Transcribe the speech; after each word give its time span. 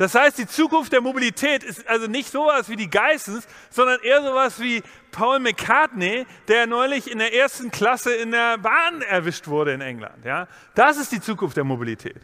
Das 0.00 0.14
heißt, 0.14 0.38
die 0.38 0.46
Zukunft 0.46 0.94
der 0.94 1.02
Mobilität 1.02 1.62
ist 1.62 1.86
also 1.86 2.06
nicht 2.06 2.30
sowas 2.30 2.70
wie 2.70 2.76
die 2.76 2.88
Geissens, 2.88 3.46
sondern 3.68 4.00
eher 4.02 4.22
sowas 4.22 4.58
wie 4.58 4.82
Paul 5.12 5.40
McCartney, 5.40 6.24
der 6.48 6.66
neulich 6.66 7.10
in 7.10 7.18
der 7.18 7.34
ersten 7.34 7.70
Klasse 7.70 8.14
in 8.14 8.30
der 8.30 8.56
Bahn 8.56 9.02
erwischt 9.02 9.46
wurde 9.46 9.74
in 9.74 9.82
England. 9.82 10.24
Ja? 10.24 10.48
Das 10.74 10.96
ist 10.96 11.12
die 11.12 11.20
Zukunft 11.20 11.58
der 11.58 11.64
Mobilität. 11.64 12.16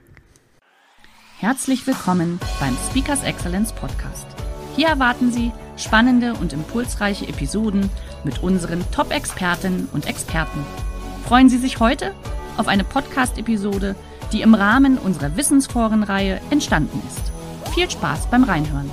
Herzlich 1.38 1.86
willkommen 1.86 2.40
beim 2.60 2.74
Speakers 2.88 3.22
Excellence 3.24 3.74
Podcast. 3.74 4.26
Hier 4.74 4.88
erwarten 4.88 5.30
Sie 5.30 5.52
spannende 5.76 6.32
und 6.32 6.54
impulsreiche 6.54 7.28
Episoden 7.28 7.90
mit 8.24 8.42
unseren 8.42 8.90
Top-Expertinnen 8.90 9.90
und 9.92 10.06
Experten. 10.06 10.64
Freuen 11.28 11.50
Sie 11.50 11.58
sich 11.58 11.78
heute 11.78 12.14
auf 12.56 12.68
eine 12.68 12.84
Podcast-Episode, 12.84 13.96
die 14.32 14.40
im 14.40 14.54
Rahmen 14.54 14.96
unserer 14.96 15.36
Wissensforenreihe 15.36 16.40
entstanden 16.48 17.02
ist. 17.06 17.35
Viel 17.76 17.90
Spaß 17.90 18.30
beim 18.30 18.42
Reinhören. 18.42 18.90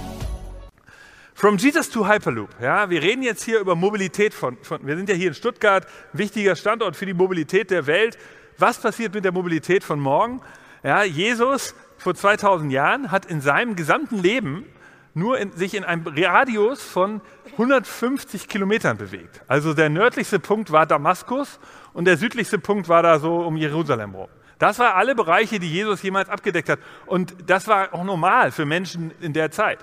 From 1.34 1.56
Jesus 1.56 1.90
to 1.90 2.06
Hyperloop. 2.06 2.50
Ja, 2.62 2.90
wir 2.90 3.02
reden 3.02 3.24
jetzt 3.24 3.42
hier 3.42 3.62
über 3.62 3.76
Mobilität 3.76 4.34
von, 4.34 4.58
von, 4.62 4.86
wir 4.86 4.98
sind 4.98 5.08
ja 5.08 5.16
hier 5.16 5.30
in 5.30 5.34
Stuttgart, 5.34 5.88
wichtiger 6.12 6.58
Standort 6.58 6.98
für 6.98 7.06
die 7.06 7.14
Mobilität 7.14 7.72
der 7.72 7.88
Welt. 7.88 8.18
Was 8.58 8.82
passiert 8.82 9.14
mit 9.14 9.24
der 9.24 9.32
Mobilität 9.32 9.86
von 9.86 10.02
morgen? 10.02 10.42
Ja, 10.84 11.02
Jesus 11.02 11.76
vor 11.98 12.14
2000 12.14 12.74
Jahren 12.74 13.10
hat 13.10 13.26
in 13.26 13.40
seinem 13.40 13.78
gesamten 13.78 14.18
Leben 14.18 14.66
nur 15.14 15.38
in, 15.38 15.54
sich 15.54 15.76
in 15.76 15.86
einem 15.86 16.06
Radius 16.06 16.84
von 16.84 17.22
150 17.54 18.50
Kilometern 18.50 18.98
bewegt. 18.98 19.44
Also 19.48 19.74
der 19.74 19.88
nördlichste 19.88 20.40
Punkt 20.40 20.74
war 20.74 20.86
Damaskus 20.86 21.58
und 21.94 22.04
der 22.04 22.18
südlichste 22.18 22.60
Punkt 22.60 22.90
war 22.90 23.02
da 23.02 23.18
so 23.18 23.46
um 23.46 23.56
Jerusalem 23.56 24.14
rum. 24.14 24.28
Das 24.64 24.80
waren 24.80 24.96
alle 24.96 25.14
Bereiche, 25.14 25.60
die 25.60 25.70
Jesus 25.70 26.02
jemals 26.04 26.30
abgedeckt 26.30 26.70
hat. 26.70 26.80
Und 27.06 27.36
das 27.48 27.68
war 27.68 27.94
auch 27.94 28.06
normal 28.06 28.50
für 28.54 28.64
Menschen 28.64 29.12
in 29.20 29.34
der 29.34 29.52
Zeit. 29.52 29.80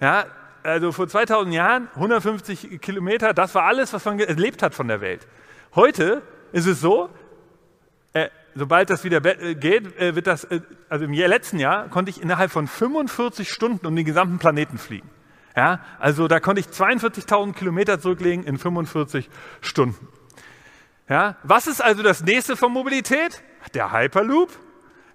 Ja, 0.00 0.24
also 0.62 0.90
vor 0.90 1.06
2000 1.06 1.54
Jahren, 1.54 1.88
150 1.96 2.80
Kilometer, 2.80 3.34
das 3.34 3.54
war 3.54 3.64
alles, 3.64 3.92
was 3.92 4.06
man 4.06 4.18
erlebt 4.20 4.62
hat 4.62 4.74
von 4.74 4.88
der 4.88 5.02
Welt. 5.02 5.26
Heute 5.74 6.22
ist 6.52 6.64
es 6.64 6.80
so, 6.80 7.10
äh, 8.14 8.30
sobald 8.54 8.88
das 8.88 9.04
wieder 9.04 9.22
äh, 9.22 9.54
geht, 9.54 10.00
äh, 10.00 10.14
wird 10.14 10.26
das, 10.26 10.44
äh, 10.44 10.62
also 10.88 11.04
im 11.04 11.12
letzten 11.12 11.58
Jahr 11.58 11.90
konnte 11.90 12.08
ich 12.08 12.22
innerhalb 12.22 12.50
von 12.50 12.68
45 12.68 13.50
Stunden 13.50 13.86
um 13.86 13.94
den 13.94 14.06
gesamten 14.06 14.38
Planeten 14.38 14.78
fliegen. 14.78 15.10
Ja, 15.54 15.80
also 15.98 16.26
da 16.26 16.40
konnte 16.40 16.60
ich 16.60 16.68
42.000 16.68 17.52
Kilometer 17.52 18.00
zurücklegen 18.00 18.46
in 18.46 18.56
45 18.56 19.28
Stunden. 19.60 20.08
Ja, 21.06 21.36
was 21.42 21.66
ist 21.66 21.84
also 21.84 22.02
das 22.02 22.22
nächste 22.22 22.56
von 22.56 22.72
Mobilität? 22.72 23.42
Der 23.74 23.92
Hyperloop? 23.92 24.50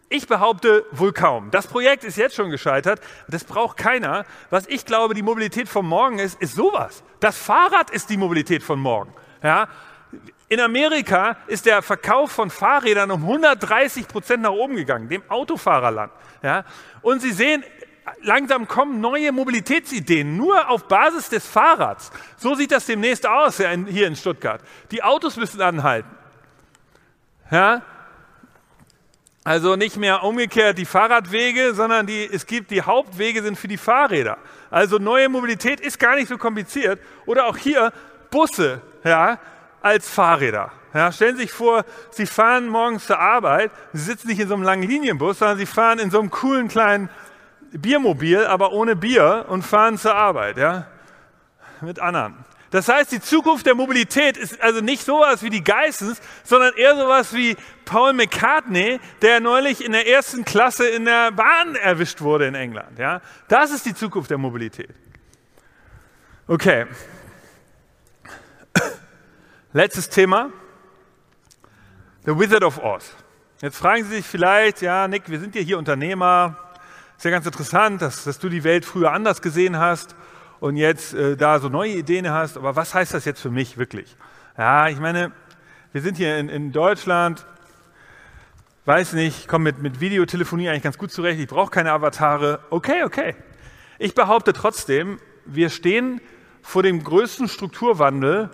Ich 0.10 0.28
behaupte 0.28 0.86
wohl 0.92 1.12
kaum. 1.12 1.52
Das 1.52 1.68
Projekt 1.68 2.06
ist 2.06 2.18
jetzt 2.18 2.36
schon 2.36 2.50
gescheitert. 2.50 3.02
Das 3.28 3.44
braucht 3.44 3.76
keiner. 3.76 4.26
Was 4.50 4.66
ich 4.68 4.86
glaube, 4.86 5.14
die 5.14 5.22
Mobilität 5.22 5.68
von 5.68 5.86
morgen 5.86 6.20
ist, 6.20 6.42
ist 6.42 6.56
sowas. 6.56 7.04
Das 7.20 7.38
Fahrrad 7.38 7.90
ist 7.90 8.10
die 8.10 8.16
Mobilität 8.16 8.64
von 8.64 8.80
morgen. 8.80 9.14
Ja? 9.44 9.68
In 10.48 10.62
Amerika 10.62 11.36
ist 11.48 11.66
der 11.66 11.82
Verkauf 11.82 12.32
von 12.32 12.50
Fahrrädern 12.50 13.12
um 13.12 13.22
130 13.24 14.08
Prozent 14.08 14.44
nach 14.44 14.52
oben 14.52 14.78
gegangen, 14.78 15.10
dem 15.10 15.24
Autofahrerland. 15.30 16.14
Ja? 16.42 16.64
Und 17.02 17.22
Sie 17.22 17.34
sehen, 17.34 17.66
langsam 18.22 18.66
kommen 18.66 19.02
neue 19.02 19.34
Mobilitätsideen, 19.34 20.38
nur 20.38 20.70
auf 20.70 20.88
Basis 20.88 21.28
des 21.28 21.46
Fahrrads. 21.46 22.12
So 22.38 22.56
sieht 22.56 22.72
das 22.72 22.86
demnächst 22.86 23.28
aus 23.28 23.58
hier 23.58 24.08
in 24.08 24.16
Stuttgart. 24.16 24.62
Die 24.92 25.04
Autos 25.04 25.36
müssen 25.36 25.62
anhalten. 25.62 26.16
Ja? 27.52 27.82
Also 29.48 29.78
nicht 29.78 29.96
mehr 29.96 30.26
umgekehrt 30.26 30.78
die 30.78 30.84
Fahrradwege, 30.84 31.74
sondern 31.74 32.06
die, 32.06 32.30
es 32.30 32.46
gibt 32.48 32.70
die 32.70 32.82
Hauptwege 32.82 33.42
sind 33.42 33.58
für 33.58 33.70
die 33.70 33.78
Fahrräder. 33.78 34.38
Also 34.70 34.98
neue 34.98 35.30
Mobilität 35.30 35.80
ist 35.80 36.00
gar 36.00 36.16
nicht 36.16 36.28
so 36.28 36.38
kompliziert. 36.38 37.00
Oder 37.26 37.46
auch 37.46 37.56
hier 37.56 37.94
Busse 38.30 38.82
ja, 39.06 39.40
als 39.82 40.10
Fahrräder. 40.10 40.74
Ja, 40.94 41.14
stellen 41.14 41.38
Sie 41.38 41.44
sich 41.44 41.54
vor, 41.54 41.86
Sie 42.12 42.26
fahren 42.26 42.68
morgens 42.68 43.06
zur 43.06 43.20
Arbeit, 43.20 43.72
Sie 43.94 44.02
sitzen 44.02 44.28
nicht 44.28 44.42
in 44.42 44.50
so 44.50 44.54
einem 44.54 44.64
langen 44.64 44.84
Linienbus, 44.84 45.40
sondern 45.40 45.58
Sie 45.58 45.66
fahren 45.66 46.00
in 46.00 46.12
so 46.12 46.20
einem 46.20 46.30
coolen 46.30 46.68
kleinen 46.68 47.08
Biermobil, 47.72 48.44
aber 48.44 48.74
ohne 48.74 48.98
Bier 48.98 49.46
und 49.48 49.64
fahren 49.64 49.98
zur 49.98 50.14
Arbeit, 50.14 50.58
ja, 50.58 50.88
mit 51.80 52.02
anderen. 52.02 52.44
Das 52.70 52.90
heißt, 52.90 53.12
die 53.12 53.22
Zukunft 53.22 53.66
der 53.66 53.76
Mobilität 53.76 54.36
ist 54.36 54.60
also 54.62 54.82
nicht 54.82 55.04
sowas 55.04 55.42
wie 55.42 55.50
die 55.50 55.64
Geissens, 55.64 56.20
sondern 56.44 56.74
eher 56.76 56.96
sowas 56.96 57.34
wie 57.34 57.56
Paul 57.86 58.14
McCartney, 58.14 59.00
der 59.22 59.40
neulich 59.40 59.84
in 59.84 59.94
der 59.94 60.08
ersten 60.08 60.44
Klasse 60.44 60.88
in 60.88 61.06
der 61.06 61.32
Bahn 61.32 61.76
erwischt 61.76 62.20
wurde 62.20 62.48
in 62.48 62.56
England. 62.56 63.00
Ja? 63.00 63.22
Das 63.48 63.72
ist 63.72 63.86
die 63.86 63.94
Zukunft 63.94 64.30
der 64.30 64.38
Mobilität. 64.38 64.90
Okay. 66.48 66.88
Letztes 69.74 70.10
Thema. 70.10 70.50
The 72.26 72.38
Wizard 72.38 72.64
of 72.64 72.84
Oz. 72.84 73.14
Jetzt 73.62 73.78
fragen 73.78 74.04
Sie 74.04 74.18
sich 74.18 74.26
vielleicht, 74.26 74.82
ja, 74.82 75.08
Nick, 75.08 75.30
wir 75.30 75.40
sind 75.40 75.56
ja 75.56 75.62
hier 75.62 75.78
Unternehmer. 75.78 76.58
Ist 77.16 77.24
ja 77.24 77.32
ganz 77.32 77.46
interessant, 77.46 78.02
dass, 78.02 78.26
dass 78.26 78.38
du 78.40 78.50
die 78.50 78.64
Welt 78.66 78.84
früher 78.84 79.14
anders 79.14 79.42
gesehen 79.42 79.78
hast 79.78 80.16
und 80.60 80.78
jetzt 80.78 81.14
äh, 81.14 81.38
da 81.38 81.60
so 81.60 81.70
neue 81.70 81.92
Ideen 81.92 82.30
hast, 82.30 82.58
aber 82.58 82.76
was 82.76 82.94
heißt 82.94 83.14
das 83.14 83.26
jetzt 83.26 83.42
für 83.42 83.52
mich 83.52 83.78
wirklich? 83.78 84.16
Ja, 84.58 84.90
ich 84.90 85.00
meine, 85.00 85.32
wir 85.92 86.02
sind 86.02 86.18
hier 86.18 86.38
in, 86.38 86.50
in 86.50 86.72
Deutschland, 86.72 87.46
weiß 88.86 89.14
nicht, 89.14 89.40
ich 89.40 89.48
komme 89.48 89.66
mit, 89.66 89.82
mit 89.82 90.00
Videotelefonie 90.00 90.70
eigentlich 90.70 90.84
ganz 90.84 90.98
gut 90.98 91.12
zurecht, 91.12 91.40
ich 91.40 91.48
brauche 91.48 91.72
keine 91.72 91.92
Avatare. 91.92 92.60
Okay, 92.70 93.04
okay. 93.04 93.36
Ich 94.00 94.16
behaupte 94.16 94.54
trotzdem, 94.54 95.20
wir 95.46 95.70
stehen 95.70 96.22
vor 96.62 96.84
dem 96.84 97.04
größten 97.04 97.48
Strukturwandel 97.48 98.50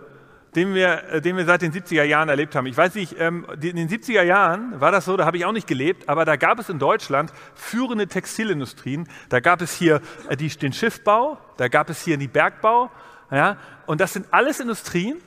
den 0.56 0.74
wir, 0.74 1.04
äh, 1.06 1.22
den 1.22 1.38
wir 1.38 1.46
seit 1.46 1.62
den 1.62 1.72
70er 1.72 2.04
Jahren 2.04 2.30
erlebt 2.30 2.56
haben. 2.56 2.66
Ich 2.68 2.78
weiß 2.78 2.96
nicht, 2.96 3.16
ähm, 3.20 3.46
in 3.62 3.76
den 3.76 3.90
70er 3.90 4.24
Jahren 4.24 4.80
war 4.80 4.92
das 4.92 5.06
so, 5.06 5.18
da 5.18 5.26
habe 5.26 5.38
ich 5.38 5.46
auch 5.46 5.52
nicht 5.52 5.68
gelebt, 5.68 6.10
aber 6.10 6.26
da 6.26 6.36
gab 6.36 6.60
es 6.60 6.70
in 6.70 6.80
Deutschland 6.80 7.32
führende 7.56 8.08
Textilindustrien. 8.08 9.08
Da 9.30 9.40
gab 9.40 9.62
es 9.62 9.74
hier 9.74 10.02
äh, 10.30 10.38
die, 10.38 10.50
den 10.50 10.74
Schiffbau, 10.74 11.38
da 11.58 11.68
gab 11.68 11.90
es 11.90 12.02
hier 12.04 12.18
den 12.18 12.30
Bergbau. 12.30 12.92
Ja, 13.32 13.58
und 13.86 14.00
das 14.00 14.14
sind 14.14 14.28
alles 14.32 14.60
Industrien, 14.60 15.18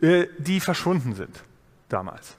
äh, 0.00 0.26
die 0.38 0.60
verschwunden 0.60 1.14
sind 1.14 1.44
damals. 1.88 2.36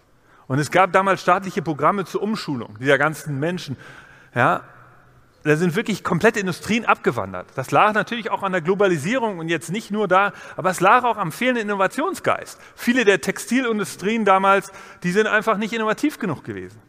Und 0.47 0.59
es 0.59 0.69
gab 0.71 0.91
damals 0.91 1.21
staatliche 1.21 1.61
Programme 1.61 2.05
zur 2.05 2.21
Umschulung 2.21 2.77
dieser 2.79 2.97
ganzen 2.97 3.39
Menschen. 3.39 3.77
Ja, 4.35 4.63
da 5.45 5.55
sind 5.57 5.75
wirklich 5.75 6.03
komplette 6.03 6.39
Industrien 6.39 6.85
abgewandert. 6.85 7.47
Das 7.55 7.69
lag 7.69 7.93
natürlich 7.93 8.31
auch 8.31 8.41
an 8.41 8.51
der 8.51 8.61
Globalisierung 8.61 9.37
und 9.37 9.47
jetzt 9.47 9.71
nicht 9.71 9.91
nur 9.91 10.07
da, 10.07 10.33
aber 10.55 10.71
es 10.71 10.79
lag 10.79 11.03
auch 11.03 11.17
am 11.17 11.31
fehlenden 11.31 11.65
Innovationsgeist. 11.65 12.59
Viele 12.75 13.05
der 13.05 13.21
Textilindustrien 13.21 14.25
damals, 14.25 14.71
die 15.03 15.11
sind 15.11 15.27
einfach 15.27 15.57
nicht 15.57 15.71
innovativ 15.71 16.17
genug 16.17 16.43
gewesen. 16.43 16.81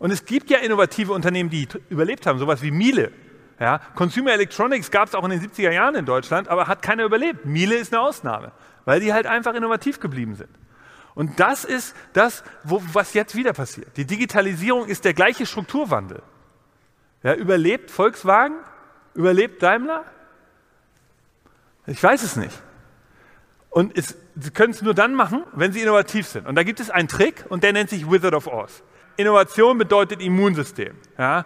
Und 0.00 0.10
es 0.10 0.24
gibt 0.24 0.50
ja 0.50 0.58
innovative 0.58 1.12
Unternehmen, 1.12 1.50
die 1.50 1.68
überlebt 1.88 2.26
haben, 2.26 2.40
sowas 2.40 2.62
wie 2.62 2.72
Miele. 2.72 3.12
Ja, 3.60 3.80
Consumer 3.94 4.32
Electronics 4.32 4.90
gab 4.90 5.06
es 5.06 5.14
auch 5.14 5.22
in 5.24 5.30
den 5.30 5.40
70er 5.40 5.70
Jahren 5.70 5.94
in 5.94 6.06
Deutschland, 6.06 6.48
aber 6.48 6.66
hat 6.66 6.82
keiner 6.82 7.04
überlebt. 7.04 7.44
Miele 7.44 7.76
ist 7.76 7.92
eine 7.92 8.02
Ausnahme, 8.02 8.50
weil 8.86 8.98
die 8.98 9.12
halt 9.12 9.26
einfach 9.26 9.54
innovativ 9.54 10.00
geblieben 10.00 10.34
sind. 10.34 10.50
Und 11.14 11.38
das 11.38 11.64
ist 11.64 11.94
das, 12.12 12.42
wo, 12.64 12.82
was 12.92 13.14
jetzt 13.14 13.36
wieder 13.36 13.52
passiert. 13.52 13.96
Die 13.96 14.06
Digitalisierung 14.06 14.86
ist 14.86 15.04
der 15.04 15.14
gleiche 15.14 15.46
Strukturwandel. 15.46 16.22
Ja, 17.22 17.34
überlebt 17.34 17.90
Volkswagen? 17.90 18.56
Überlebt 19.14 19.62
Daimler? 19.62 20.04
Ich 21.86 22.02
weiß 22.02 22.22
es 22.22 22.36
nicht. 22.36 22.56
Und 23.68 23.96
es, 23.96 24.16
sie 24.36 24.50
können 24.50 24.72
es 24.72 24.82
nur 24.82 24.94
dann 24.94 25.14
machen, 25.14 25.44
wenn 25.52 25.72
sie 25.72 25.80
innovativ 25.80 26.26
sind. 26.26 26.46
Und 26.46 26.54
da 26.56 26.62
gibt 26.62 26.80
es 26.80 26.90
einen 26.90 27.08
Trick 27.08 27.44
und 27.48 27.62
der 27.62 27.72
nennt 27.72 27.90
sich 27.90 28.10
Wizard 28.10 28.34
of 28.34 28.46
Oz. 28.46 28.82
Innovation 29.16 29.78
bedeutet 29.78 30.20
Immunsystem. 30.20 30.96
Ja? 31.18 31.44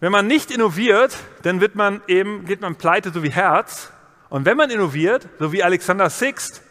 Wenn 0.00 0.12
man 0.12 0.26
nicht 0.26 0.50
innoviert, 0.50 1.16
dann 1.42 1.60
wird 1.60 1.76
man 1.76 2.02
eben, 2.08 2.44
geht 2.44 2.60
man 2.60 2.76
pleite, 2.76 3.10
so 3.10 3.22
wie 3.22 3.30
Herz. 3.30 3.92
Und 4.28 4.44
wenn 4.44 4.56
man 4.56 4.70
innoviert, 4.70 5.28
so 5.38 5.52
wie 5.52 5.62
Alexander 5.62 6.10
Sixt, 6.10 6.62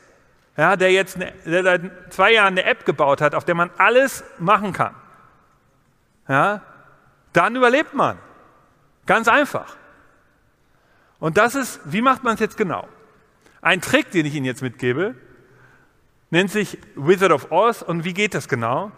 ja, 0.58 0.76
der 0.76 0.92
jetzt 0.92 1.16
eine, 1.16 1.32
der 1.46 1.64
seit 1.64 2.14
zwei 2.14 2.34
Jahren 2.34 2.58
eine 2.58 2.66
App 2.66 2.86
gebaut 2.86 3.22
hat, 3.22 3.34
auf 3.34 3.46
der 3.46 3.56
man 3.56 3.70
alles 3.78 4.24
machen 4.38 4.74
kann, 4.74 4.94
ja, 6.28 6.62
dann 7.34 7.56
überlebt 7.56 7.94
man. 7.94 8.18
Ganz 9.06 9.28
einfach. 9.28 9.76
Und 11.20 11.38
das 11.38 11.56
ist, 11.56 11.80
wie 11.86 12.02
macht 12.02 12.24
man 12.24 12.34
es 12.34 12.40
jetzt 12.40 12.58
genau? 12.58 12.88
Ein 13.62 13.82
Trick, 13.82 14.12
den 14.12 14.26
ich 14.26 14.36
Ihnen 14.36 14.46
jetzt 14.46 14.62
mitgebe, 14.62 15.16
nennt 16.32 16.50
sich 16.50 16.78
Wizard 16.96 17.32
of 17.32 17.52
Oz. 17.52 17.82
Und 17.82 18.04
wie 18.04 18.14
geht 18.14 18.34
das 18.34 18.48
genau? 18.48 18.92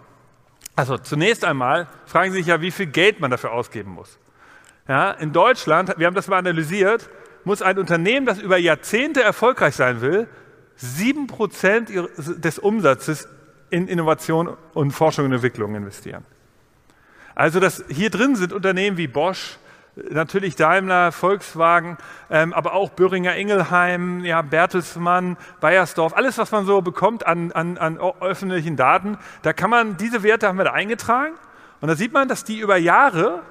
Also 0.76 0.98
zunächst 0.98 1.46
einmal 1.46 1.88
fragen 2.06 2.32
Sie 2.32 2.40
sich 2.40 2.48
ja, 2.48 2.62
wie 2.62 2.72
viel 2.72 2.88
Geld 2.88 3.20
man 3.20 3.30
dafür 3.30 3.52
ausgeben 3.52 3.92
muss. 3.92 4.18
Ja, 4.88 5.12
in 5.12 5.32
Deutschland, 5.32 5.94
wir 5.98 6.08
haben 6.08 6.16
das 6.16 6.28
mal 6.28 6.38
analysiert, 6.38 7.10
muss 7.44 7.62
ein 7.62 7.78
Unternehmen, 7.78 8.26
das 8.26 8.40
über 8.40 8.58
Jahrzehnte 8.58 9.22
erfolgreich 9.22 9.76
sein 9.76 10.02
will, 10.02 10.28
sieben 10.76 11.28
Prozent 11.28 11.90
des 12.18 12.60
Umsatzes 12.60 13.28
in 13.70 13.88
Innovation 13.88 14.56
und 14.74 14.92
Forschung 14.92 15.26
und 15.26 15.34
Entwicklung 15.34 15.76
investieren. 15.76 16.26
Also 17.36 17.60
das, 17.60 17.84
hier 17.90 18.10
drin 18.10 18.36
sind 18.36 18.54
Unternehmen 18.54 18.98
wie 18.98 19.08
Bosch, 19.08 19.58
natürlich 19.96 20.56
Daimler, 20.56 21.12
Volkswagen, 21.12 21.98
ähm, 22.30 22.54
aber 22.54 22.74
auch 22.74 22.90
Böhringer 22.90 23.36
Ingelheim, 23.36 24.26
ja, 24.26 24.42
Bertelsmann, 24.42 25.38
Bayersdorf, 25.60 26.14
alles, 26.16 26.38
was 26.38 26.52
man 26.52 26.66
so 26.66 26.82
bekommt 26.82 27.26
an, 27.26 27.52
an, 27.52 27.78
an 27.78 27.98
öffentlichen 27.98 28.76
Daten, 28.76 29.18
da 29.44 29.54
kann 29.54 29.70
man, 29.70 29.98
diese 29.98 30.24
Werte 30.24 30.48
haben 30.48 30.58
wir 30.58 30.66
da 30.66 30.74
eingetragen 30.74 31.34
und 31.82 31.88
da 31.88 31.96
sieht 31.96 32.14
man, 32.14 32.28
dass 32.28 32.44
die 32.44 32.60
über 32.60 32.78
Jahre 32.78 33.42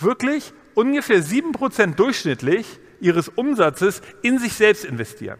wirklich 0.00 0.52
ungefähr 0.74 1.22
sieben 1.22 1.52
Prozent 1.52 1.98
durchschnittlich 1.98 2.80
ihres 3.00 3.28
Umsatzes 3.28 4.02
in 4.22 4.38
sich 4.38 4.54
selbst 4.54 4.84
investieren. 4.84 5.38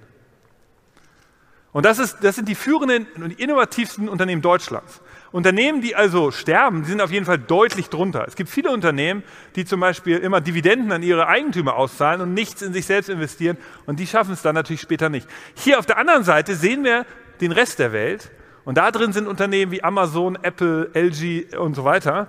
Und 1.72 1.86
das, 1.86 1.98
ist, 1.98 2.18
das 2.20 2.36
sind 2.36 2.48
die 2.48 2.54
führenden 2.54 3.06
und 3.16 3.38
innovativsten 3.40 4.08
Unternehmen 4.08 4.42
Deutschlands. 4.42 5.00
Unternehmen, 5.32 5.80
die 5.80 5.96
also 5.96 6.30
sterben, 6.30 6.82
die 6.82 6.90
sind 6.90 7.00
auf 7.00 7.10
jeden 7.10 7.24
Fall 7.24 7.38
deutlich 7.38 7.88
drunter. 7.88 8.24
Es 8.28 8.36
gibt 8.36 8.50
viele 8.50 8.70
Unternehmen, 8.70 9.22
die 9.56 9.64
zum 9.64 9.80
Beispiel 9.80 10.18
immer 10.18 10.40
Dividenden 10.42 10.92
an 10.92 11.02
ihre 11.02 11.26
Eigentümer 11.26 11.76
auszahlen 11.76 12.20
und 12.20 12.34
nichts 12.34 12.60
in 12.60 12.74
sich 12.74 12.84
selbst 12.84 13.08
investieren 13.08 13.56
und 13.86 13.98
die 13.98 14.06
schaffen 14.06 14.34
es 14.34 14.42
dann 14.42 14.54
natürlich 14.54 14.82
später 14.82 15.08
nicht. 15.08 15.26
Hier 15.54 15.78
auf 15.78 15.86
der 15.86 15.96
anderen 15.96 16.22
Seite 16.22 16.54
sehen 16.54 16.84
wir 16.84 17.06
den 17.40 17.50
Rest 17.50 17.78
der 17.78 17.92
Welt 17.92 18.30
und 18.64 18.76
da 18.76 18.90
drin 18.90 19.12
sind 19.12 19.26
Unternehmen 19.26 19.72
wie 19.72 19.82
Amazon, 19.82 20.38
Apple, 20.42 20.90
LG 20.94 21.56
und 21.56 21.74
so 21.74 21.84
weiter, 21.84 22.28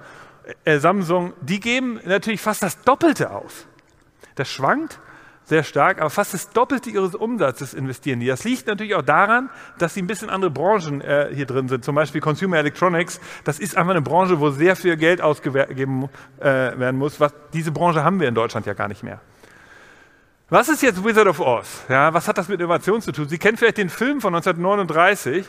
äh, 0.64 0.80
Samsung, 0.80 1.34
die 1.42 1.60
geben 1.60 2.00
natürlich 2.06 2.42
fast 2.42 2.64
das 2.64 2.82
Doppelte 2.82 3.32
aus. 3.32 3.68
Das 4.36 4.50
schwankt 4.50 5.00
sehr 5.46 5.64
stark, 5.64 6.00
aber 6.00 6.10
fast 6.10 6.34
das 6.34 6.50
Doppelte 6.50 6.90
ihres 6.90 7.16
Umsatzes 7.16 7.74
investieren 7.74 8.20
die. 8.20 8.28
Das 8.28 8.44
liegt 8.44 8.68
natürlich 8.68 8.96
auch 8.96 9.02
daran, 9.02 9.50
dass 9.78 9.94
sie 9.94 10.02
ein 10.02 10.08
bisschen 10.08 10.30
andere 10.30 10.52
Branchen 10.52 11.02
äh, 11.02 11.30
hier 11.34 11.46
drin 11.46 11.68
sind. 11.68 11.84
Zum 11.84 11.96
Beispiel 11.96 12.22
Consumer 12.22 12.58
Electronics. 12.58 13.20
Das 13.44 13.60
ist 13.60 13.76
einfach 13.76 13.92
eine 13.92 14.02
Branche, 14.02 14.40
wo 14.40 14.52
sehr 14.52 14.76
viel 14.76 14.96
Geld 14.96 15.22
ausgegeben 15.22 16.10
äh, 16.40 16.44
werden 16.44 16.98
muss. 16.98 17.20
Was, 17.20 17.34
diese 17.54 17.72
Branche 17.72 18.04
haben 18.04 18.20
wir 18.20 18.28
in 18.28 18.36
Deutschland 18.36 18.66
ja 18.66 18.74
gar 18.74 18.88
nicht 18.88 19.04
mehr. 19.04 19.20
Was 20.50 20.70
ist 20.70 20.84
jetzt 20.84 21.04
Wizard 21.04 21.28
of 21.28 21.40
Oz? 21.40 21.84
Ja, 21.90 22.14
was 22.14 22.28
hat 22.28 22.38
das 22.38 22.48
mit 22.48 22.60
Innovation 22.60 23.02
zu 23.02 23.12
tun? 23.12 23.28
Sie 23.28 23.38
kennen 23.38 23.58
vielleicht 23.58 23.78
den 23.78 23.90
Film 23.90 24.22
von 24.22 24.36
1939. 24.36 25.46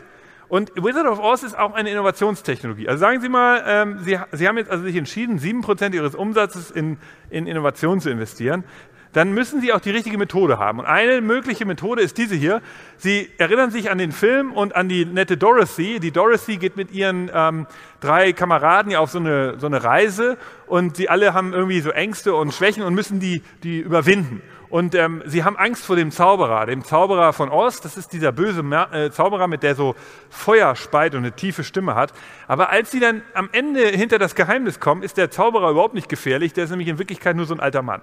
Und 0.49 0.73
Wizard 0.77 1.07
of 1.07 1.19
Oz 1.21 1.43
ist 1.43 1.59
auch 1.59 1.75
eine 1.75 1.91
Innovationstechnologie. 1.91 2.89
Also 2.89 3.01
sagen 3.01 3.21
Sie 3.21 3.29
mal, 3.29 3.65
ähm, 3.67 3.99
Sie, 4.03 4.19
Sie, 4.33 4.47
haben 4.47 4.57
jetzt 4.59 4.71
also 4.71 4.85
sich 4.85 4.97
entschieden, 4.97 5.39
7% 5.39 5.95
Ihres 5.95 6.15
Umsatzes 6.15 6.71
in, 6.71 6.99
in 7.31 7.47
Innovation 7.47 8.01
zu 8.01 8.11
investieren 8.11 8.65
dann 9.15 9.33
müssen 9.33 9.61
Sie 9.61 9.73
auch 9.73 9.81
die 9.81 9.91
richtige 9.91 10.19
Methode 10.19 10.59
haben. 10.59 10.81
Und 10.81 10.87
eine 10.87 11.21
mögliche 11.21 11.65
Methode 11.65 12.03
ist 12.03 12.19
diese 12.19 12.35
hier. 12.35 12.61
Sie 12.97 13.31
erinnern 13.39 13.71
sich 13.71 13.91
an 13.91 13.97
den 13.97 14.13
Film 14.13 14.53
und 14.53 14.75
an 14.77 14.89
die 14.89 15.07
nette 15.07 15.37
Dorothy. 15.37 16.01
Die 16.01 16.11
Dorothy 16.11 16.57
geht 16.57 16.77
mit 16.77 16.91
ihren 16.91 17.31
ähm, 17.33 17.67
drei 18.01 18.33
Kameraden 18.33 18.91
ja 18.91 18.99
auf 18.99 19.11
so 19.11 19.19
eine, 19.19 19.59
so 19.59 19.67
eine 19.67 19.83
Reise 19.83 20.37
und 20.67 20.97
sie 20.97 21.09
alle 21.09 21.33
haben 21.33 21.53
irgendwie 21.53 21.81
so 21.81 21.91
Ängste 21.91 22.35
und 22.35 22.53
Schwächen 22.53 22.83
und 22.83 22.95
müssen 22.95 23.21
die, 23.21 23.43
die 23.63 23.79
überwinden. 23.79 24.43
Und 24.69 24.97
ähm, 24.97 25.23
sie 25.25 25.45
haben 25.45 25.57
Angst 25.57 25.87
vor 25.87 25.95
dem 25.95 26.11
Zauberer, 26.11 26.67
dem 26.67 26.83
Zauberer 26.83 27.33
von 27.33 27.49
Oz. 27.51 27.81
Das 27.81 27.97
ist 27.97 28.13
dieser 28.13 28.33
böse 28.33 28.63
äh, 28.93 29.13
Zauberer, 29.13 29.47
mit 29.47 29.63
der 29.63 29.77
so 29.77 29.95
Feuer 30.31 30.75
speit 30.75 31.15
und 31.15 31.21
eine 31.21 31.31
tiefe 31.31 31.63
Stimme 31.63 31.95
hat. 31.95 32.13
Aber 32.49 32.71
als 32.71 32.91
sie 32.91 32.99
dann 32.99 33.23
am 33.35 33.49
Ende 33.53 33.87
hinter 33.87 34.19
das 34.19 34.35
Geheimnis 34.35 34.81
kommen, 34.81 35.05
ist 35.05 35.17
der 35.17 35.31
Zauberer 35.31 35.71
überhaupt 35.71 35.95
nicht 35.95 36.09
gefährlich. 36.09 36.55
Der 36.55 36.65
ist 36.65 36.71
nämlich 36.71 36.89
in 36.89 36.99
Wirklichkeit 36.99 37.37
nur 37.37 37.47
so 37.47 37.55
ein 37.55 37.61
alter 37.61 37.83
Mann. 37.83 38.01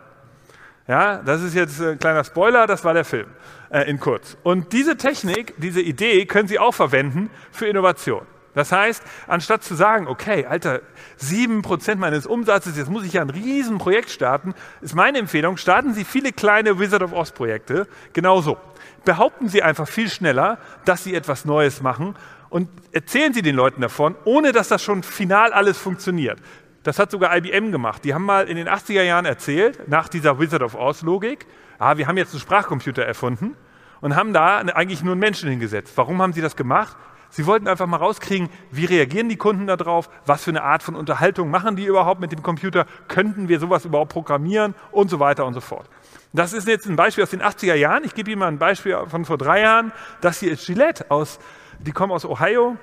Ja, 0.88 1.18
das 1.18 1.42
ist 1.42 1.54
jetzt 1.54 1.82
ein 1.82 2.00
kleiner 2.00 2.24
Spoiler, 2.24 2.68
das 2.68 2.84
war 2.84 2.94
der 2.94 3.06
Film 3.06 3.28
äh, 3.70 3.90
in 3.90 4.00
kurz. 4.00 4.38
Und 4.44 4.74
diese 4.74 4.98
Technik, 4.98 5.54
diese 5.58 5.82
Idee 5.82 6.26
können 6.26 6.48
Sie 6.48 6.60
auch 6.60 6.74
verwenden 6.74 7.30
für 7.52 7.68
Innovation. 7.68 8.26
Das 8.54 8.72
heißt, 8.72 9.02
anstatt 9.28 9.64
zu 9.64 9.76
sagen, 9.76 10.08
okay, 10.08 10.46
Alter, 10.46 10.82
sieben 11.16 11.62
Prozent 11.62 12.02
meines 12.02 12.26
Umsatzes, 12.26 12.78
jetzt 12.78 12.90
muss 12.90 13.06
ich 13.06 13.14
ja 13.14 13.22
ein 13.22 13.30
Riesenprojekt 13.30 14.10
starten, 14.10 14.54
ist 14.82 14.94
meine 14.94 15.20
Empfehlung, 15.20 15.56
starten 15.56 15.94
Sie 15.94 16.04
viele 16.04 16.34
kleine 16.34 16.78
Wizard 16.78 17.04
of 17.04 17.14
Oz 17.14 17.32
Projekte, 17.32 17.88
genauso. 18.12 18.58
Behaupten 19.06 19.48
Sie 19.48 19.64
einfach 19.64 19.88
viel 19.88 20.10
schneller, 20.10 20.58
dass 20.84 21.04
Sie 21.04 21.16
etwas 21.16 21.46
Neues 21.46 21.82
machen 21.82 22.16
und 22.50 22.68
erzählen 22.92 23.34
Sie 23.34 23.42
den 23.42 23.56
Leuten 23.56 23.82
davon, 23.82 24.16
ohne 24.26 24.52
dass 24.52 24.68
das 24.68 24.84
schon 24.84 25.04
final 25.04 25.54
alles 25.54 25.78
funktioniert. 25.78 26.38
Das 26.84 26.98
hat 26.98 27.12
sogar 27.12 27.36
IBM 27.36 27.72
gemacht. 27.72 28.04
Die 28.04 28.14
haben 28.14 28.26
mal 28.26 28.48
in 28.48 28.58
den 28.58 28.68
80er 28.68 29.04
Jahren 29.04 29.26
erzählt, 29.26 29.88
nach 29.88 30.10
dieser 30.10 30.40
Wizard 30.40 30.64
of 30.64 30.76
Oz-Logik, 30.76 31.46
ah, 31.78 31.98
wir 31.98 32.08
haben 32.08 32.18
jetzt 32.18 32.34
einen 32.34 32.40
Sprachcomputer 32.40 33.04
erfunden 33.04 33.56
und 34.02 34.16
haben 34.16 34.34
da 34.34 34.58
eigentlich 34.58 35.04
nur 35.04 35.14
einen 35.14 35.20
Menschen 35.20 35.50
hingesetzt. 35.50 35.94
Warum 35.96 36.22
haben 36.22 36.34
sie 36.34 36.42
das 36.42 36.56
gemacht? 36.56 36.98
Sie 37.30 37.46
wollten 37.46 37.68
einfach 37.68 37.88
mal 37.88 37.98
rauskriegen, 37.98 38.50
wie 38.72 38.86
reagieren 38.86 39.30
die 39.30 39.38
Kunden 39.38 39.66
darauf, 39.66 40.10
was 40.26 40.44
für 40.44 40.52
eine 40.52 40.64
Art 40.64 40.84
von 40.84 40.96
Unterhaltung 40.96 41.50
machen 41.50 41.78
die 41.78 41.86
überhaupt 41.86 42.20
mit 42.20 42.34
dem 42.34 42.44
Computer, 42.44 42.86
könnten 43.08 43.48
wir 43.48 43.60
sowas 43.60 43.86
überhaupt 43.86 44.12
programmieren 44.12 44.76
und 44.92 45.10
so 45.10 45.20
weiter 45.20 45.46
und 45.46 45.54
so 45.54 45.62
fort. 45.62 45.88
Das 46.34 46.52
ist 46.52 46.68
jetzt 46.68 46.88
ein 46.88 46.98
Beispiel 46.98 47.24
aus 47.24 47.30
den 47.30 47.42
80er 47.42 47.76
Jahren. 47.76 48.04
Ich 48.04 48.16
gebe 48.16 48.32
Ihnen 48.32 48.40
mal 48.40 48.48
ein 48.48 48.58
Beispiel 48.58 48.98
von 49.08 49.24
vor 49.24 49.38
drei 49.38 49.62
Jahren. 49.62 49.94
Das 50.20 50.40
hier 50.40 50.52
ist 50.52 50.66
Gillette, 50.66 51.06
aus, 51.10 51.40
die 51.80 51.92
kommen 51.92 52.12
aus 52.12 52.26
Ohio, 52.26 52.76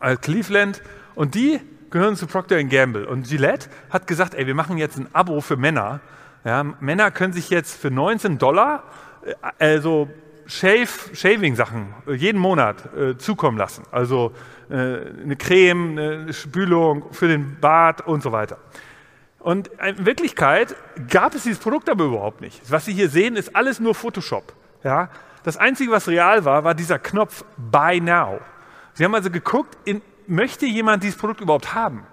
aus 0.00 0.20
Cleveland 0.20 0.82
und 1.14 1.34
die 1.34 1.60
gehören 1.92 2.16
zu 2.16 2.26
Procter 2.26 2.62
Gamble. 2.64 3.06
Und 3.06 3.28
Gillette 3.28 3.68
hat 3.90 4.08
gesagt, 4.08 4.34
ey, 4.34 4.46
wir 4.46 4.54
machen 4.54 4.78
jetzt 4.78 4.98
ein 4.98 5.06
Abo 5.12 5.40
für 5.40 5.56
Männer. 5.56 6.00
Ja, 6.44 6.64
Männer 6.64 7.12
können 7.12 7.32
sich 7.32 7.50
jetzt 7.50 7.80
für 7.80 7.90
19 7.90 8.38
Dollar 8.38 8.82
äh, 9.24 9.34
also 9.58 10.08
Shave, 10.46 11.14
Shaving-Sachen 11.14 11.94
äh, 12.08 12.14
jeden 12.14 12.40
Monat 12.40 12.92
äh, 12.96 13.16
zukommen 13.16 13.56
lassen. 13.56 13.84
Also 13.92 14.32
äh, 14.68 14.74
eine 14.74 15.36
Creme, 15.36 15.98
eine 15.98 16.32
Spülung 16.32 17.12
für 17.12 17.28
den 17.28 17.60
Bart 17.60 18.06
und 18.06 18.22
so 18.22 18.32
weiter. 18.32 18.58
Und 19.38 19.68
in 19.84 20.06
Wirklichkeit 20.06 20.74
gab 21.10 21.34
es 21.34 21.44
dieses 21.44 21.58
Produkt 21.58 21.88
aber 21.88 22.04
überhaupt 22.04 22.40
nicht. 22.40 22.60
Was 22.70 22.84
Sie 22.84 22.92
hier 22.92 23.08
sehen, 23.08 23.36
ist 23.36 23.54
alles 23.54 23.80
nur 23.80 23.94
Photoshop. 23.94 24.52
Ja? 24.84 25.10
Das 25.42 25.56
Einzige, 25.56 25.90
was 25.90 26.06
real 26.06 26.44
war, 26.44 26.62
war 26.64 26.74
dieser 26.74 26.98
Knopf 26.98 27.44
Buy 27.56 28.00
Now. 28.00 28.40
Sie 28.94 29.04
haben 29.04 29.14
also 29.14 29.30
geguckt, 29.30 29.76
in 29.84 30.00
möchte 30.26 30.66
jemand 30.66 31.02
dieses 31.02 31.16
Produkt 31.16 31.40
überhaupt 31.40 31.74
haben? 31.74 32.06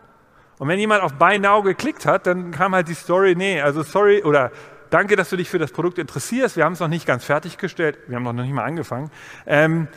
Und 0.58 0.68
wenn 0.68 0.80
jemand 0.80 1.02
auf 1.02 1.14
Buy 1.14 1.40
Now 1.40 1.64
geklickt 1.64 2.06
hat, 2.06 2.28
dann 2.28 2.52
kam 2.52 2.76
halt 2.76 2.88
die 2.88 2.94
Story, 2.94 3.34
nee, 3.36 3.62
also 3.62 3.82
sorry, 3.82 4.24
oder 4.24 4.52
danke, 4.90 5.16
dass 5.16 5.30
du 5.30 5.38
dich 5.38 5.50
für 5.50 5.60
das 5.60 5.72
Produkt 5.72 5.98
interessierst, 5.98 6.58
wir 6.58 6.66
haben 6.66 6.74
es 6.74 6.80
noch 6.80 6.88
nicht 6.88 7.06
ganz 7.06 7.24
fertiggestellt, 7.24 7.98
wir 8.08 8.18
haben 8.18 8.24
noch 8.24 8.34
nicht 8.34 8.52
mal 8.52 8.66
angefangen. 8.66 9.10
Ähm, 9.48 9.88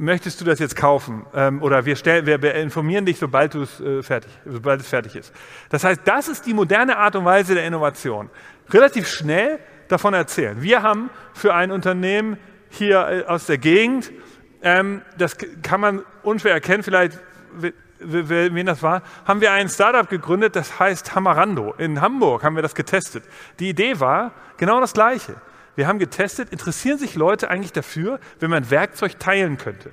möchtest 0.00 0.40
du 0.40 0.44
das 0.44 0.58
jetzt 0.58 0.76
kaufen? 0.76 1.24
Ähm, 1.34 1.62
oder 1.62 1.84
wir, 1.84 1.96
stellen, 1.96 2.26
wir, 2.26 2.42
wir, 2.42 2.54
informieren 2.54 3.06
dich, 3.06 3.18
sobald, 3.18 3.54
äh, 3.54 4.02
fertig, 4.02 4.30
sobald 4.44 4.80
es 4.80 4.88
fertig 4.88 5.16
ist. 5.16 5.32
Das 5.70 5.84
heißt, 5.84 6.00
das 6.04 6.28
ist 6.28 6.46
die 6.46 6.54
moderne 6.54 6.98
Art 6.98 7.16
und 7.16 7.24
Weise 7.24 7.54
der 7.54 7.64
Innovation. 7.64 8.30
Relativ 8.70 9.08
schnell 9.08 9.60
davon 9.88 10.14
erzählen. 10.14 10.60
Wir 10.60 10.82
haben 10.82 11.10
für 11.32 11.54
ein 11.54 11.70
Unternehmen 11.70 12.38
hier 12.70 13.08
äh, 13.08 13.24
aus 13.24 13.46
der 13.46 13.58
Gegend, 13.58 14.10
ähm, 14.62 15.02
das 15.16 15.36
kann 15.62 15.80
man 15.80 16.02
unschwer 16.22 16.52
erkennen, 16.52 16.82
vielleicht 16.82 17.18
wen 18.00 18.66
das 18.66 18.82
war, 18.82 19.02
haben 19.26 19.40
wir 19.40 19.52
ein 19.52 19.68
Startup 19.68 20.08
gegründet, 20.08 20.56
das 20.56 20.78
heißt 20.78 21.14
Hamarando. 21.14 21.74
In 21.78 22.00
Hamburg 22.00 22.44
haben 22.44 22.54
wir 22.54 22.62
das 22.62 22.74
getestet. 22.74 23.24
Die 23.58 23.68
Idee 23.68 23.98
war 24.00 24.32
genau 24.56 24.80
das 24.80 24.92
Gleiche. 24.92 25.34
Wir 25.74 25.86
haben 25.86 25.98
getestet, 25.98 26.50
interessieren 26.50 26.98
sich 26.98 27.14
Leute 27.14 27.50
eigentlich 27.50 27.72
dafür, 27.72 28.18
wenn 28.40 28.50
man 28.50 28.70
Werkzeug 28.70 29.18
teilen 29.20 29.58
könnte? 29.58 29.90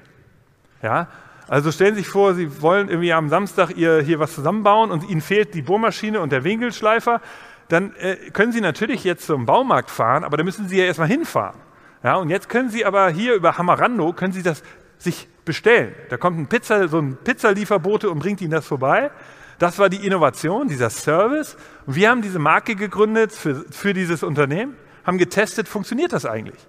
Ja, 0.82 1.08
also 1.48 1.72
stellen 1.72 1.94
Sie 1.94 2.02
sich 2.02 2.10
vor, 2.10 2.34
Sie 2.34 2.62
wollen 2.62 2.90
irgendwie 2.90 3.14
am 3.14 3.30
Samstag 3.30 3.78
ihr 3.78 4.02
hier 4.02 4.20
was 4.20 4.34
zusammenbauen 4.34 4.90
und 4.90 5.08
Ihnen 5.08 5.22
fehlt 5.22 5.54
die 5.54 5.62
Bohrmaschine 5.62 6.20
und 6.20 6.32
der 6.32 6.44
Winkelschleifer. 6.44 7.22
Dann 7.68 7.96
äh, 7.98 8.16
können 8.32 8.52
Sie 8.52 8.62
natürlich 8.62 9.04
jetzt 9.04 9.26
zum 9.26 9.46
Baumarkt 9.46 9.92
fahren, 9.92 10.24
aber 10.24 10.38
da 10.38 10.44
müssen 10.44 10.68
Sie 10.68 10.78
ja 10.78 10.86
erstmal 10.86 11.08
hinfahren. 11.08 11.60
Ja, 12.04 12.16
und 12.16 12.30
jetzt 12.30 12.50
können 12.50 12.70
Sie 12.70 12.86
aber 12.86 13.10
hier 13.10 13.36
über 13.36 13.58
Hamarando, 13.58 14.14
können 14.14 14.34
Sie 14.34 14.44
das 14.44 14.64
sich 14.98 15.28
bestellen. 15.46 15.94
Da 16.10 16.18
kommt 16.18 16.40
ein 16.40 16.48
Pizza, 16.48 16.88
so 16.88 17.00
ein 17.00 17.18
Pizzalieferbote 17.18 18.10
und 18.10 18.20
bringt 18.20 18.42
ihnen 18.42 18.52
das 18.52 18.66
vorbei. 18.66 19.12
Das 19.60 19.80
war 19.80 19.90
die 19.90 20.06
Innovation, 20.06 20.68
dieser 20.68 20.90
Service. 20.90 21.56
Und 21.86 21.96
wir 21.96 22.10
haben 22.10 22.22
diese 22.22 22.40
Marke 22.40 22.76
gegründet 22.76 23.32
für, 23.32 23.66
für 23.72 23.94
dieses 23.94 24.24
Unternehmen, 24.24 24.76
haben 25.06 25.18
getestet, 25.18 25.68
funktioniert 25.68 26.12
das 26.12 26.26
eigentlich? 26.26 26.60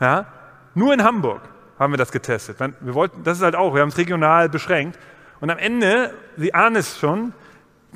Ja? 0.00 0.26
Nur 0.74 0.92
in 0.92 1.02
Hamburg 1.02 1.42
haben 1.78 1.92
wir 1.92 1.98
das 1.98 2.12
getestet. 2.12 2.58
Wir 2.58 2.94
wollten, 2.94 3.24
das 3.24 3.38
ist 3.38 3.44
halt 3.44 3.56
auch, 3.56 3.74
wir 3.74 3.80
haben 3.80 3.88
es 3.88 3.96
regional 3.96 4.48
beschränkt. 4.48 4.98
Und 5.40 5.50
am 5.50 5.58
Ende, 5.58 6.12
Sie 6.36 6.52
ahnen 6.52 6.76
es 6.76 6.98
schon, 6.98 7.32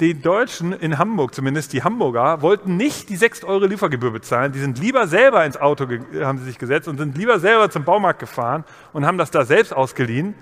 die 0.00 0.20
Deutschen 0.20 0.72
in 0.72 0.98
Hamburg 0.98 1.34
zumindest, 1.34 1.72
die 1.72 1.84
Hamburger, 1.84 2.42
wollten 2.42 2.76
nicht 2.76 3.08
die 3.10 3.16
6 3.16 3.44
Euro 3.44 3.66
Liefergebühr 3.66 4.10
bezahlen. 4.10 4.52
Die 4.52 4.58
sind 4.58 4.78
lieber 4.78 5.06
selber 5.06 5.44
ins 5.44 5.56
Auto, 5.56 5.86
haben 6.20 6.38
sie 6.38 6.44
sich 6.44 6.58
gesetzt 6.58 6.88
und 6.88 6.98
sind 6.98 7.16
lieber 7.16 7.38
selber 7.38 7.70
zum 7.70 7.84
Baumarkt 7.84 8.18
gefahren 8.18 8.64
und 8.92 9.06
haben 9.06 9.18
das 9.18 9.30
da 9.30 9.44
selbst 9.44 9.72
ausgeliehen 9.72 10.34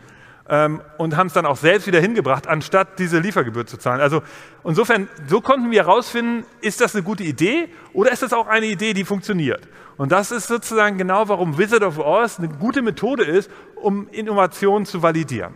ähm, 0.48 0.80
und 0.96 1.16
haben 1.16 1.26
es 1.26 1.34
dann 1.34 1.44
auch 1.44 1.56
selbst 1.56 1.86
wieder 1.86 2.00
hingebracht, 2.00 2.46
anstatt 2.46 2.98
diese 2.98 3.18
Liefergebühr 3.18 3.66
zu 3.66 3.76
zahlen. 3.76 4.00
Also 4.00 4.22
insofern, 4.64 5.08
so 5.26 5.40
konnten 5.40 5.70
wir 5.70 5.84
herausfinden, 5.84 6.44
ist 6.62 6.80
das 6.80 6.94
eine 6.94 7.04
gute 7.04 7.22
Idee 7.22 7.68
oder 7.92 8.10
ist 8.10 8.22
das 8.22 8.32
auch 8.32 8.46
eine 8.46 8.66
Idee, 8.66 8.94
die 8.94 9.04
funktioniert? 9.04 9.68
Und 9.98 10.12
das 10.12 10.32
ist 10.32 10.48
sozusagen 10.48 10.96
genau, 10.96 11.28
warum 11.28 11.58
Wizard 11.58 11.82
of 11.82 11.98
Oz 11.98 12.38
eine 12.38 12.48
gute 12.48 12.80
Methode 12.80 13.24
ist, 13.24 13.50
um 13.76 14.08
Innovationen 14.08 14.86
zu 14.86 15.02
validieren. 15.02 15.54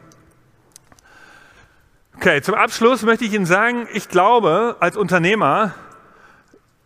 Okay, 2.18 2.40
zum 2.40 2.54
Abschluss 2.54 3.02
möchte 3.02 3.26
ich 3.26 3.34
Ihnen 3.34 3.44
sagen, 3.44 3.86
ich 3.92 4.08
glaube, 4.08 4.76
als 4.80 4.96
Unternehmer, 4.96 5.74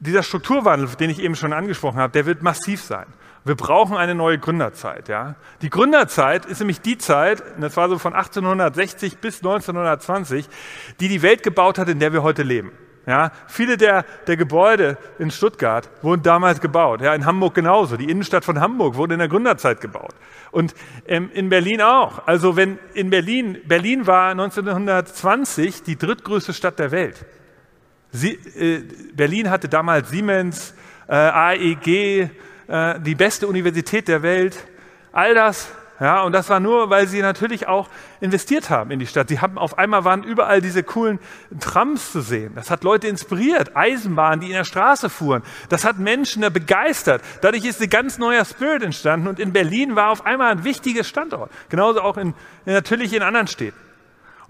dieser 0.00 0.24
Strukturwandel, 0.24 0.88
den 0.98 1.08
ich 1.08 1.20
eben 1.20 1.36
schon 1.36 1.52
angesprochen 1.52 1.98
habe, 1.98 2.12
der 2.12 2.26
wird 2.26 2.42
massiv 2.42 2.82
sein. 2.82 3.06
Wir 3.44 3.54
brauchen 3.54 3.96
eine 3.96 4.16
neue 4.16 4.38
Gründerzeit. 4.38 5.08
Ja? 5.08 5.36
Die 5.62 5.70
Gründerzeit 5.70 6.46
ist 6.46 6.58
nämlich 6.58 6.80
die 6.80 6.98
Zeit, 6.98 7.44
das 7.60 7.76
war 7.76 7.88
so 7.88 7.98
von 7.98 8.12
1860 8.12 9.18
bis 9.18 9.36
1920, 9.36 10.48
die 10.98 11.08
die 11.08 11.22
Welt 11.22 11.44
gebaut 11.44 11.78
hat, 11.78 11.88
in 11.88 12.00
der 12.00 12.12
wir 12.12 12.24
heute 12.24 12.42
leben. 12.42 12.72
Ja, 13.10 13.32
viele 13.48 13.76
der, 13.76 14.04
der 14.28 14.36
Gebäude 14.36 14.96
in 15.18 15.32
Stuttgart 15.32 15.90
wurden 16.00 16.22
damals 16.22 16.60
gebaut. 16.60 17.00
Ja, 17.00 17.12
in 17.12 17.26
Hamburg 17.26 17.54
genauso. 17.54 17.96
Die 17.96 18.08
Innenstadt 18.08 18.44
von 18.44 18.60
Hamburg 18.60 18.94
wurde 18.94 19.14
in 19.14 19.18
der 19.18 19.26
Gründerzeit 19.26 19.80
gebaut. 19.80 20.14
Und 20.52 20.76
ähm, 21.08 21.28
in 21.34 21.48
Berlin 21.48 21.82
auch. 21.82 22.28
Also 22.28 22.54
wenn 22.54 22.78
in 22.94 23.10
Berlin, 23.10 23.58
Berlin 23.64 24.06
war 24.06 24.30
1920 24.30 25.82
die 25.82 25.98
drittgrößte 25.98 26.52
Stadt 26.52 26.78
der 26.78 26.92
Welt. 26.92 27.26
Sie, 28.12 28.34
äh, 28.34 28.84
Berlin 29.12 29.50
hatte 29.50 29.68
damals 29.68 30.10
Siemens, 30.10 30.72
äh, 31.08 31.14
AEG, 31.14 32.30
äh, 32.68 33.00
die 33.00 33.16
beste 33.16 33.48
Universität 33.48 34.06
der 34.06 34.22
Welt. 34.22 34.56
All 35.10 35.34
das 35.34 35.72
ja, 36.00 36.22
und 36.22 36.32
das 36.32 36.48
war 36.48 36.60
nur, 36.60 36.88
weil 36.88 37.06
sie 37.06 37.20
natürlich 37.20 37.68
auch 37.68 37.88
investiert 38.20 38.70
haben 38.70 38.90
in 38.90 38.98
die 38.98 39.06
Stadt. 39.06 39.28
Sie 39.28 39.40
haben 39.40 39.58
auf 39.58 39.76
einmal 39.76 40.04
waren 40.04 40.22
überall 40.22 40.62
diese 40.62 40.82
coolen 40.82 41.18
Trams 41.60 42.12
zu 42.12 42.22
sehen. 42.22 42.52
Das 42.54 42.70
hat 42.70 42.84
Leute 42.84 43.06
inspiriert, 43.06 43.76
Eisenbahnen, 43.76 44.40
die 44.40 44.46
in 44.46 44.54
der 44.54 44.64
Straße 44.64 45.10
fuhren. 45.10 45.42
Das 45.68 45.84
hat 45.84 45.98
Menschen 45.98 46.40
begeistert. 46.52 47.22
Dadurch 47.42 47.66
ist 47.66 47.82
ein 47.82 47.90
ganz 47.90 48.16
neuer 48.16 48.46
Spirit 48.46 48.82
entstanden 48.82 49.28
und 49.28 49.38
in 49.38 49.52
Berlin 49.52 49.94
war 49.94 50.10
auf 50.10 50.24
einmal 50.24 50.52
ein 50.52 50.64
wichtiger 50.64 51.04
Standort. 51.04 51.50
Genauso 51.68 52.00
auch 52.00 52.16
in, 52.16 52.32
natürlich 52.64 53.12
in 53.12 53.22
anderen 53.22 53.46
Städten. 53.46 53.89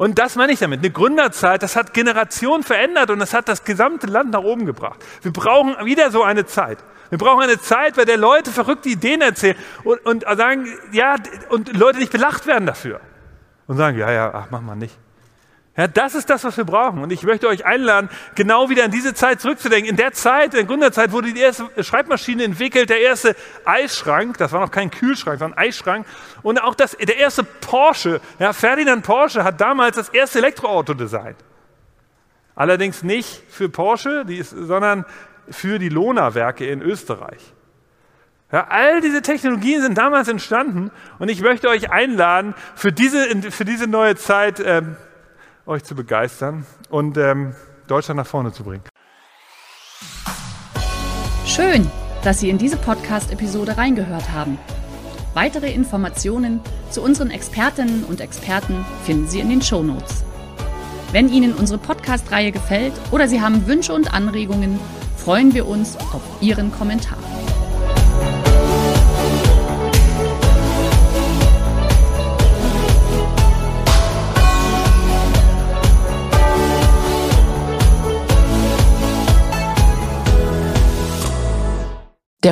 Und 0.00 0.18
das 0.18 0.34
meine 0.34 0.50
ich 0.50 0.58
damit. 0.58 0.78
Eine 0.78 0.90
Gründerzeit, 0.90 1.62
das 1.62 1.76
hat 1.76 1.92
Generationen 1.92 2.62
verändert 2.62 3.10
und 3.10 3.18
das 3.18 3.34
hat 3.34 3.50
das 3.50 3.64
gesamte 3.64 4.06
Land 4.06 4.30
nach 4.30 4.40
oben 4.40 4.64
gebracht. 4.64 5.04
Wir 5.20 5.30
brauchen 5.30 5.76
wieder 5.84 6.10
so 6.10 6.22
eine 6.22 6.46
Zeit. 6.46 6.78
Wir 7.10 7.18
brauchen 7.18 7.42
eine 7.42 7.60
Zeit, 7.60 7.96
bei 7.96 8.06
der 8.06 8.16
Leute 8.16 8.50
verrückte 8.50 8.88
Ideen 8.88 9.20
erzählen 9.20 9.56
und, 9.84 9.98
und 10.06 10.24
sagen, 10.38 10.66
ja, 10.92 11.16
und 11.50 11.76
Leute 11.76 11.98
nicht 11.98 12.12
belacht 12.12 12.46
werden 12.46 12.64
dafür. 12.64 12.98
Und 13.66 13.76
sagen, 13.76 13.98
ja, 13.98 14.10
ja, 14.10 14.32
ach, 14.32 14.46
mach 14.48 14.62
mal 14.62 14.74
nicht. 14.74 14.96
Ja, 15.76 15.86
das 15.86 16.14
ist 16.14 16.28
das, 16.28 16.42
was 16.42 16.56
wir 16.56 16.64
brauchen. 16.64 17.02
Und 17.02 17.12
ich 17.12 17.22
möchte 17.22 17.46
euch 17.46 17.64
einladen, 17.64 18.10
genau 18.34 18.68
wieder 18.70 18.84
an 18.84 18.90
diese 18.90 19.14
Zeit 19.14 19.40
zurückzudenken. 19.40 19.88
In 19.88 19.96
der 19.96 20.12
Zeit, 20.12 20.46
in 20.46 20.58
der 20.58 20.64
Gründerzeit, 20.64 21.12
wurde 21.12 21.32
die 21.32 21.40
erste 21.40 21.68
Schreibmaschine 21.82 22.42
entwickelt, 22.42 22.90
der 22.90 23.00
erste 23.00 23.36
Eisschrank, 23.64 24.36
das 24.38 24.52
war 24.52 24.60
noch 24.60 24.72
kein 24.72 24.90
Kühlschrank, 24.90 25.38
sondern 25.38 25.58
Eisschrank. 25.58 26.06
Und 26.42 26.60
auch 26.60 26.74
das, 26.74 26.96
der 26.96 27.16
erste 27.16 27.44
Porsche, 27.44 28.20
ja, 28.40 28.52
Ferdinand 28.52 29.04
Porsche 29.04 29.44
hat 29.44 29.60
damals 29.60 29.96
das 29.96 30.08
erste 30.08 30.40
Elektroauto 30.40 30.94
designt. 30.94 31.38
Allerdings 32.56 33.02
nicht 33.04 33.42
für 33.48 33.68
Porsche, 33.68 34.24
ist, 34.28 34.50
sondern 34.50 35.06
für 35.48 35.78
die 35.78 35.88
Lohnerwerke 35.88 36.66
in 36.66 36.82
Österreich. 36.82 37.54
Ja, 38.52 38.66
all 38.68 39.00
diese 39.00 39.22
Technologien 39.22 39.80
sind 39.80 39.96
damals 39.96 40.26
entstanden 40.26 40.90
und 41.20 41.28
ich 41.28 41.40
möchte 41.40 41.68
euch 41.68 41.92
einladen, 41.92 42.54
für 42.74 42.90
diese, 42.90 43.50
für 43.52 43.64
diese 43.64 43.86
neue 43.86 44.16
Zeit 44.16 44.60
ähm, 44.64 44.96
euch 45.70 45.84
zu 45.84 45.94
begeistern 45.94 46.66
und 46.90 47.16
ähm, 47.16 47.54
Deutschland 47.86 48.18
nach 48.18 48.26
vorne 48.26 48.52
zu 48.52 48.64
bringen. 48.64 48.82
Schön, 51.46 51.90
dass 52.22 52.40
Sie 52.40 52.50
in 52.50 52.58
diese 52.58 52.76
Podcast-Episode 52.76 53.76
reingehört 53.76 54.30
haben. 54.30 54.58
Weitere 55.32 55.72
Informationen 55.72 56.60
zu 56.90 57.02
unseren 57.02 57.30
Expertinnen 57.30 58.04
und 58.04 58.20
Experten 58.20 58.84
finden 59.04 59.28
Sie 59.28 59.40
in 59.40 59.48
den 59.48 59.62
Show 59.62 59.82
Notes. 59.82 60.24
Wenn 61.12 61.28
Ihnen 61.28 61.54
unsere 61.54 61.78
Podcast-Reihe 61.78 62.52
gefällt 62.52 62.92
oder 63.10 63.28
Sie 63.28 63.40
haben 63.40 63.66
Wünsche 63.66 63.92
und 63.92 64.12
Anregungen, 64.12 64.78
freuen 65.16 65.54
wir 65.54 65.66
uns 65.66 65.96
auf 65.96 66.22
Ihren 66.40 66.72
Kommentar. 66.72 67.18